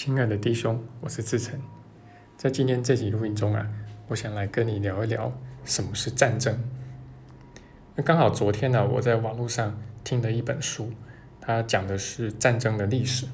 [0.00, 1.58] 亲爱的弟兄，我是志成，
[2.36, 3.68] 在今天这集录音中啊，
[4.06, 6.56] 我想来跟你聊一聊什么是战争。
[7.96, 10.92] 那刚好昨天呢，我在网络上听了一本书，
[11.40, 13.26] 它讲的是战争的历史。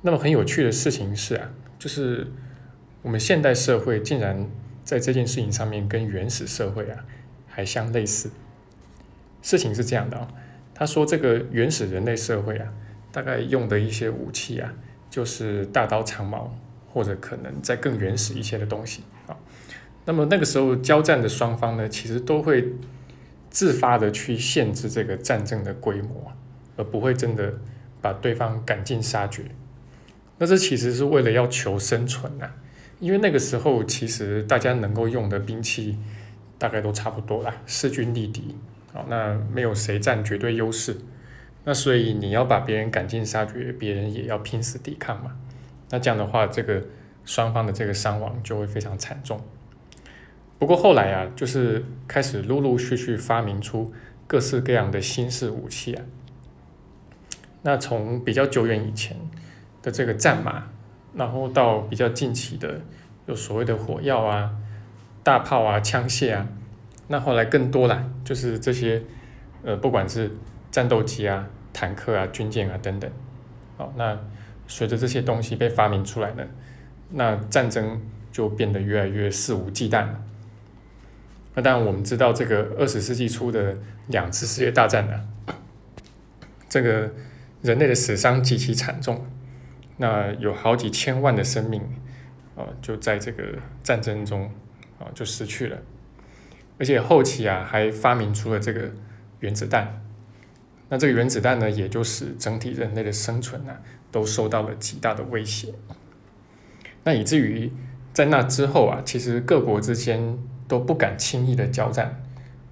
[0.00, 2.28] 那么很有趣的事情是啊，就是
[3.02, 4.48] 我们现代社会竟然
[4.82, 7.04] 在这件事情上面跟原始社会啊
[7.46, 8.30] 还相类似。
[9.42, 10.26] 事情是这样的啊，
[10.72, 12.72] 他说这个原始人类社会啊，
[13.12, 14.72] 大概用的一些武器啊。
[15.10, 16.56] 就是大刀长矛，
[16.92, 19.36] 或者可能再更原始一些的东西啊。
[20.06, 22.72] 那么那个时候交战的双方呢，其实都会
[23.50, 26.32] 自发的去限制这个战争的规模，
[26.76, 27.52] 而不会真的
[28.00, 29.42] 把对方赶尽杀绝。
[30.38, 32.48] 那这其实是为了要求生存呐，
[32.98, 35.98] 因为那个时候其实大家能够用的兵器
[36.56, 38.56] 大概都差不多啦，势均力敌，
[38.92, 40.96] 好，那没有谁占绝对优势。
[41.64, 45.36] 那所以你要把别人赶尽杀绝，别人也要拼死抵抗嘛。
[45.90, 46.82] 那这样的话，这个
[47.24, 49.40] 双方的这个伤亡就会非常惨重。
[50.58, 53.92] 不过后来啊，就是开始陆陆续续发明出
[54.26, 56.04] 各式各样的新式武器啊。
[57.62, 59.16] 那从比较久远以前
[59.82, 60.64] 的这个战马，
[61.14, 62.80] 然后到比较近期的
[63.26, 64.50] 有所谓的火药啊、
[65.22, 66.48] 大炮啊、枪械啊，
[67.08, 69.02] 那后来更多了，就是这些
[69.62, 70.30] 呃，不管是
[70.70, 73.10] 战斗机啊、坦克啊、军舰啊等等，
[73.76, 74.18] 好，那
[74.66, 76.44] 随着这些东西被发明出来呢，
[77.10, 80.22] 那战争就变得越来越肆无忌惮了。
[81.54, 85.54] 那当然，我们知道这个二十世纪初的两次世界大战呢，
[86.68, 87.10] 这个
[87.62, 89.26] 人类的死伤极其惨重，
[89.96, 91.82] 那有好几千万的生命
[92.56, 93.42] 啊，就在这个
[93.82, 94.50] 战争中
[94.98, 95.78] 啊就失去了，
[96.78, 98.90] 而且后期啊还发明出了这个
[99.40, 100.00] 原子弹。
[100.92, 103.72] 那这个原子弹呢，也就使整体人类的生存呢，
[104.10, 105.72] 都受到了极大的威胁。
[107.04, 107.72] 那以至于
[108.12, 112.20] 在那之后啊，其实各国之间都不敢轻易的交战。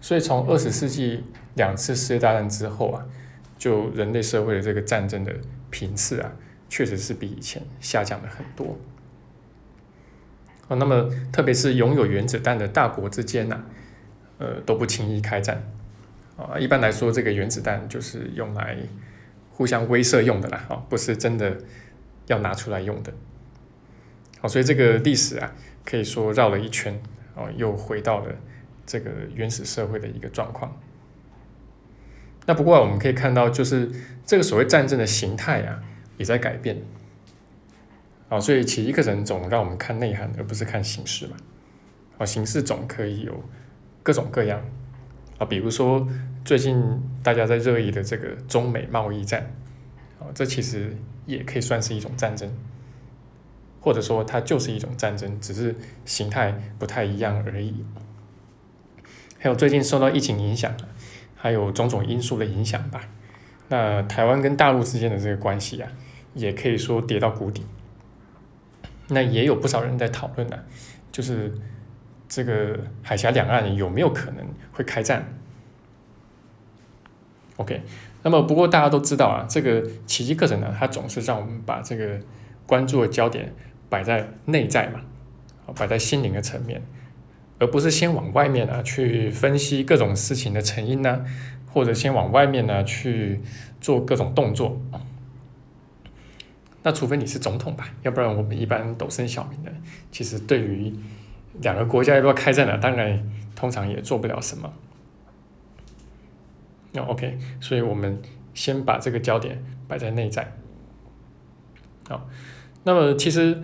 [0.00, 1.22] 所以从二十世纪
[1.54, 3.06] 两次世界大战之后啊，
[3.56, 5.32] 就人类社会的这个战争的
[5.70, 6.32] 频次啊，
[6.68, 8.76] 确实是比以前下降了很多。
[10.66, 13.64] 哦，那么特别是拥有原子弹的大国之间呢，
[14.38, 15.62] 呃，都不轻易开战。
[16.42, 18.76] 啊，一般来说，这个原子弹就是用来
[19.50, 21.56] 互相威慑用的啦，啊，不是真的
[22.26, 23.12] 要拿出来用的。
[24.40, 25.52] 好，所以这个历史啊，
[25.84, 26.98] 可以说绕了一圈，
[27.34, 28.34] 哦，又回到了
[28.86, 30.74] 这个原始社会的一个状况。
[32.46, 33.90] 那不过我们可以看到，就是
[34.24, 35.82] 这个所谓战争的形态啊，
[36.16, 36.82] 也在改变。
[38.30, 41.36] 啊，所以起义课程总让我们看内涵，而不是看形式嘛。
[42.16, 43.44] 啊，形式总可以有
[44.02, 44.62] 各种各样。
[45.38, 46.08] 啊，比如说
[46.44, 46.82] 最近
[47.22, 49.52] 大家在热议的这个中美贸易战，
[50.18, 50.96] 啊，这其实
[51.26, 52.50] 也可以算是一种战争，
[53.80, 55.74] 或者说它就是一种战争，只是
[56.04, 57.84] 形态不太一样而已。
[59.38, 60.74] 还有最近受到疫情影响，
[61.36, 63.02] 还有种种因素的影响吧，
[63.68, 65.90] 那台湾跟大陆之间的这个关系啊，
[66.34, 67.64] 也可以说跌到谷底。
[69.08, 70.58] 那也有不少人在讨论呢，
[71.12, 71.52] 就是。
[72.32, 75.36] 这个海峡两岸有没有可能会开战
[77.60, 77.82] ？OK，
[78.22, 82.18] 那么不过大家都知道啊，这个奇迹课程呢，它总是让我们把这个
[82.66, 83.52] 关注的焦点
[83.90, 85.00] 摆在内在嘛，
[85.74, 86.82] 摆在心灵的层面，
[87.58, 91.24] 而不是先往外面啊去分析各种事情的成因呢，
[91.72, 93.40] 或者先往外面呢去
[93.80, 94.80] 做各种动作。
[96.82, 99.70] 那除非你是总统吧，要不然我们一般陡生小民的，
[100.10, 100.92] 其实对于。
[101.62, 102.78] 两个国家要不要开战呢？
[102.78, 103.22] 当然，
[103.54, 104.72] 通常也做不了什么。
[106.92, 108.20] 那 OK，所以我们
[108.54, 110.56] 先把这个焦点摆在内在。
[112.08, 112.28] 好，
[112.84, 113.60] 那么其实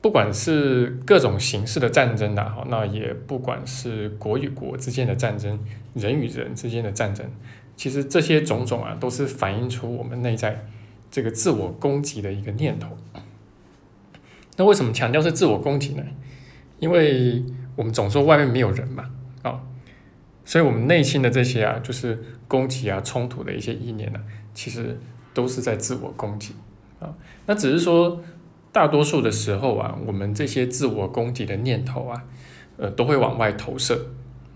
[0.00, 5.58] 不管是各种形式的战争的，好，那也不管是国与国之间的战争，
[5.94, 7.26] 人与人之间的战争，
[7.76, 10.66] 其实这些种种啊，都是反映出我们内在
[11.10, 12.96] 这个自我攻击的一个念头。
[14.56, 16.02] 那为什么强调是自我攻击呢？
[16.78, 17.42] 因为
[17.76, 19.10] 我们总说外面没有人嘛，
[19.42, 19.62] 啊，
[20.50, 22.18] 所以我们内心的这些啊，就是
[22.48, 24.18] 攻击啊、冲突的一些意念呢，
[24.52, 24.98] 其实
[25.32, 26.56] 都是在自我攻击
[26.98, 27.14] 啊。
[27.46, 28.20] 那只是说，
[28.72, 32.24] 大多数的时候啊，我们这些自我攻击的念头啊，
[32.78, 34.06] 呃，都会往外投射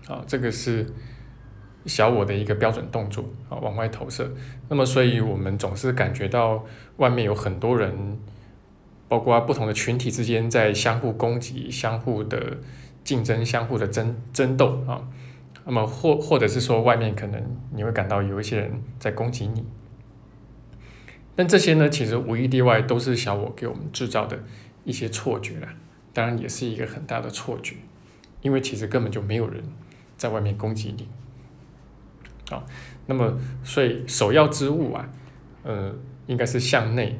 [0.09, 0.85] 啊，这个是
[1.85, 4.29] 小我的一个标准动作啊，往外投射。
[4.67, 6.65] 那么，所以我们总是感觉到
[6.97, 8.19] 外面有很多人。
[9.07, 12.57] 包括不同的群体之间在相互攻击、相互的
[13.03, 14.99] 竞争、相互的争争斗啊，
[15.65, 19.65] 那么或或者是说外面可能你会感到有一些人在攻击你，
[21.35, 24.39] 但这些呢，其实无一例外都是小我给我们制造的
[24.83, 25.73] 一些错觉啦，
[26.13, 27.75] 当然也是一个很大的错觉，
[28.41, 29.63] 因为其实根本就没有人
[30.15, 31.07] 在外面攻击你。
[32.47, 32.63] 好，
[33.07, 35.09] 那么所以首要之务啊，
[35.63, 35.95] 呃，
[36.27, 37.19] 应该是向内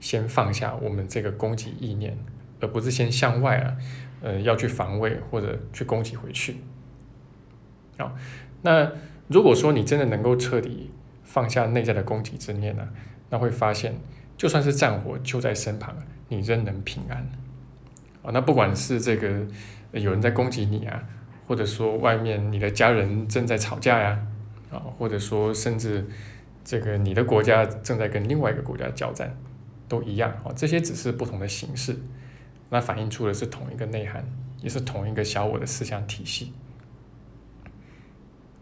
[0.00, 2.18] 先放下我们这个攻击意念，
[2.60, 3.76] 而不是先向外啊，
[4.22, 6.56] 呃，要去防卫或者去攻击回去。
[7.98, 8.16] 好，
[8.62, 8.90] 那
[9.28, 10.90] 如果说你真的能够彻底
[11.22, 12.88] 放下内在的攻击之念呢，
[13.30, 13.94] 那会发现，
[14.36, 15.96] 就算是战火就在身旁，
[16.28, 17.18] 你仍能平安。
[18.22, 19.46] 啊，那不管是这个
[19.92, 21.02] 有人在攻击你啊。
[21.46, 24.18] 或者说外面你的家人正在吵架呀，
[24.70, 26.02] 啊，或者说甚至
[26.64, 29.36] 这个你的国家正在跟另外一个国家交战，
[29.86, 31.94] 都一样啊，这些只是不同的形式，
[32.70, 34.24] 那反映出的是同一个内涵，
[34.62, 36.54] 也是同一个小我的思想体系。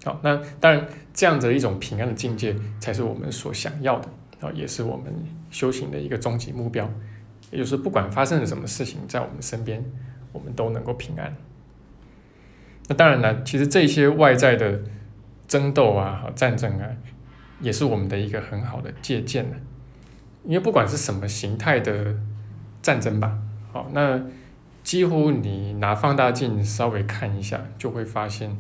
[0.04, 4.08] 好，那当然这样的一种平安的境界才是我们所想要的
[4.40, 5.12] 啊，也是我们
[5.50, 6.90] 修行的一个终极目标，
[7.50, 9.84] 也就是不管发生了什么事情在我们身边，
[10.32, 11.32] 我们都能够平安。
[12.88, 14.80] 那当然了，其实这些外在的
[15.46, 16.88] 争斗啊、战争啊，
[17.60, 19.56] 也是我们的一个很好的借鉴呢。
[20.44, 22.16] 因为不管是什么形态的
[22.82, 23.38] 战争吧，
[23.72, 24.20] 好，那
[24.82, 28.58] 几乎你拿放大镜稍微看一下，就会发现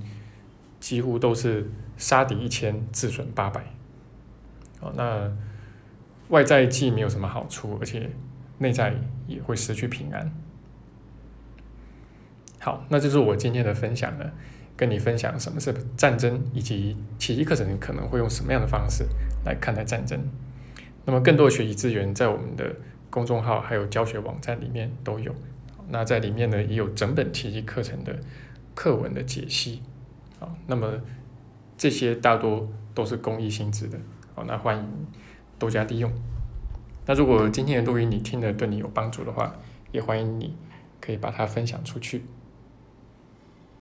[0.82, 3.64] 几乎都是杀敌一千，自损八百。
[4.80, 5.30] 哦，那
[6.28, 8.10] 外在既没有什么好处，而且
[8.58, 8.92] 内在
[9.28, 10.28] 也会失去平安。
[12.58, 14.32] 好，那就是我今天的分享了，
[14.76, 19.04] 跟你分享什么是战争，以及奇迹课程可能会用什么样的方式
[19.44, 20.18] 来看待战争。
[21.04, 22.74] 那么更多的学习资源在我们的
[23.08, 25.32] 公众号还有教学网站里面都有。
[25.90, 28.18] 那在里面呢也有整本奇迹课程的
[28.74, 29.80] 课文的解析。
[30.42, 31.00] 好，那么
[31.78, 33.96] 这些大多都是公益性质的。
[34.34, 34.84] 好，那欢迎
[35.56, 36.10] 多加利用。
[37.06, 39.54] 那如果今天的录音你听了对你有帮助的话，
[39.92, 40.56] 也欢迎你
[41.00, 42.24] 可以把它分享出去。